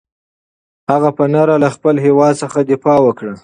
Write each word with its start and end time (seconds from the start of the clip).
هغه 0.91 1.09
په 1.17 1.23
نره 1.33 1.55
له 1.63 1.69
خپل 1.75 1.95
هېواد 2.05 2.33
څخه 2.43 2.59
دفاع 2.71 2.97
وکړه. 3.03 3.33